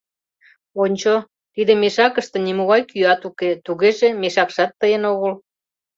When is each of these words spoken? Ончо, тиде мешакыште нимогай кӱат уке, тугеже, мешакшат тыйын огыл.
Ончо, 0.83 1.13
тиде 1.53 1.73
мешакыште 1.81 2.37
нимогай 2.47 2.81
кӱат 2.89 3.21
уке, 3.29 3.49
тугеже, 3.65 4.07
мешакшат 4.21 4.71
тыйын 4.81 5.03
огыл. 5.13 5.33